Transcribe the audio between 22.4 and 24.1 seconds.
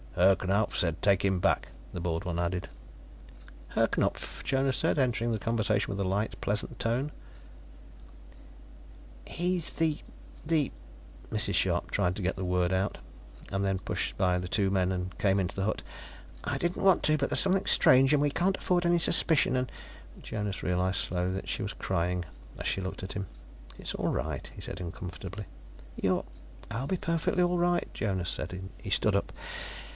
as she looked at him. "It's all